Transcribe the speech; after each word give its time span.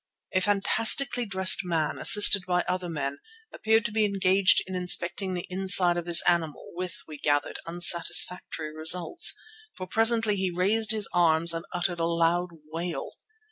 A 0.33 0.39
fantastically 0.41 1.27
dressed 1.27 1.59
man, 1.63 1.99
assisted 1.99 2.41
by 2.47 2.61
other 2.63 2.89
men, 2.89 3.19
appeared 3.53 3.85
to 3.85 3.91
be 3.91 4.03
engaged 4.03 4.63
in 4.65 4.73
inspecting 4.73 5.35
the 5.35 5.45
inside 5.51 5.95
of 5.95 6.05
this 6.05 6.23
animal 6.27 6.71
with, 6.73 7.03
we 7.07 7.19
gathered, 7.19 7.59
unsatisfactory 7.67 8.75
results, 8.75 9.35
for 9.75 9.85
presently 9.85 10.35
he 10.35 10.49
raised 10.49 10.89
his 10.89 11.07
arms 11.13 11.53
and 11.53 11.65
uttered 11.71 11.99
a 11.99 12.07
loud 12.07 12.49
wail. 12.71 13.11